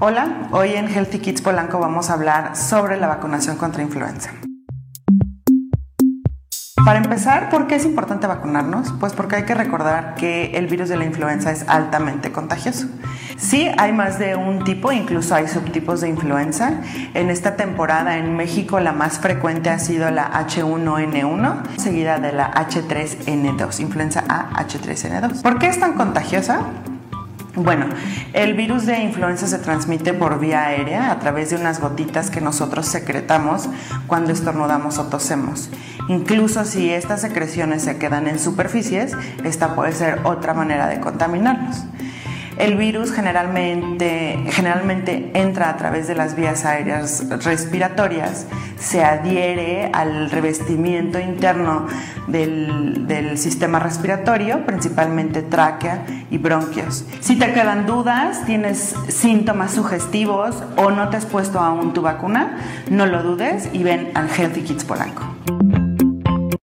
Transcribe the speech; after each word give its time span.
Hola, 0.00 0.46
hoy 0.52 0.74
en 0.74 0.86
Healthy 0.86 1.18
Kids 1.18 1.42
Polanco 1.42 1.80
vamos 1.80 2.08
a 2.08 2.12
hablar 2.12 2.54
sobre 2.54 3.00
la 3.00 3.08
vacunación 3.08 3.56
contra 3.56 3.82
influenza. 3.82 4.30
Para 6.84 6.98
empezar, 7.00 7.50
¿por 7.50 7.66
qué 7.66 7.74
es 7.74 7.84
importante 7.84 8.28
vacunarnos? 8.28 8.92
Pues 9.00 9.12
porque 9.12 9.34
hay 9.34 9.42
que 9.42 9.56
recordar 9.56 10.14
que 10.14 10.52
el 10.52 10.68
virus 10.68 10.88
de 10.88 10.96
la 10.96 11.04
influenza 11.04 11.50
es 11.50 11.68
altamente 11.68 12.30
contagioso. 12.30 12.86
Sí, 13.36 13.68
hay 13.76 13.92
más 13.92 14.20
de 14.20 14.36
un 14.36 14.62
tipo, 14.62 14.92
incluso 14.92 15.34
hay 15.34 15.48
subtipos 15.48 16.00
de 16.00 16.10
influenza. 16.10 16.80
En 17.14 17.28
esta 17.28 17.56
temporada 17.56 18.18
en 18.18 18.36
México 18.36 18.78
la 18.78 18.92
más 18.92 19.18
frecuente 19.18 19.68
ha 19.68 19.80
sido 19.80 20.12
la 20.12 20.30
H1N1, 20.30 21.76
seguida 21.76 22.20
de 22.20 22.32
la 22.32 22.52
H3N2, 22.52 23.80
influenza 23.80 24.22
A 24.28 24.64
H3N2. 24.64 25.42
¿Por 25.42 25.58
qué 25.58 25.66
es 25.66 25.80
tan 25.80 25.94
contagiosa? 25.94 26.60
Bueno, 27.60 27.86
el 28.34 28.54
virus 28.54 28.86
de 28.86 29.02
influenza 29.02 29.48
se 29.48 29.58
transmite 29.58 30.14
por 30.14 30.38
vía 30.38 30.66
aérea 30.66 31.10
a 31.10 31.18
través 31.18 31.50
de 31.50 31.56
unas 31.56 31.80
gotitas 31.80 32.30
que 32.30 32.40
nosotros 32.40 32.86
secretamos 32.86 33.68
cuando 34.06 34.32
estornudamos 34.32 34.98
o 34.98 35.06
tosemos. 35.06 35.68
Incluso 36.08 36.64
si 36.64 36.90
estas 36.90 37.20
secreciones 37.20 37.82
se 37.82 37.98
quedan 37.98 38.28
en 38.28 38.38
superficies, 38.38 39.16
esta 39.42 39.74
puede 39.74 39.90
ser 39.90 40.20
otra 40.22 40.54
manera 40.54 40.86
de 40.86 41.00
contaminarnos. 41.00 41.84
El 42.58 42.76
virus 42.76 43.12
generalmente, 43.12 44.36
generalmente 44.50 45.30
entra 45.34 45.70
a 45.70 45.76
través 45.76 46.08
de 46.08 46.16
las 46.16 46.34
vías 46.34 46.64
aéreas 46.64 47.24
respiratorias, 47.44 48.46
se 48.80 49.04
adhiere 49.04 49.90
al 49.92 50.28
revestimiento 50.28 51.20
interno 51.20 51.86
del, 52.26 53.06
del 53.06 53.38
sistema 53.38 53.78
respiratorio, 53.78 54.66
principalmente 54.66 55.42
tráquea 55.42 56.04
y 56.32 56.38
bronquios. 56.38 57.04
Si 57.20 57.36
te 57.36 57.52
quedan 57.52 57.86
dudas, 57.86 58.44
tienes 58.44 58.96
síntomas 59.08 59.72
sugestivos 59.72 60.56
o 60.76 60.90
no 60.90 61.10
te 61.10 61.16
has 61.16 61.26
puesto 61.26 61.60
aún 61.60 61.92
tu 61.92 62.02
vacuna, 62.02 62.58
no 62.90 63.06
lo 63.06 63.22
dudes 63.22 63.68
y 63.72 63.84
ven 63.84 64.10
al 64.14 64.28
Healthy 64.28 64.62
Kids 64.62 64.84
Polanco. 64.84 65.87